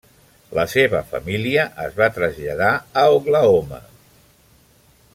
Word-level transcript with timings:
La 0.59 0.63
seva 0.71 1.01
família 1.11 1.67
es 1.85 1.93
va 2.01 2.09
traslladar 2.17 2.71
a 3.03 3.07
Oklahoma. 3.21 3.83